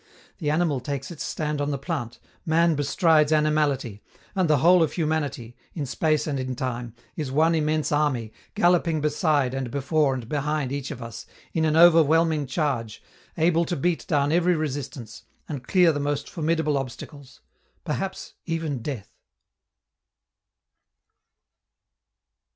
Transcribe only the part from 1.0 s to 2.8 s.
its stand on the plant, man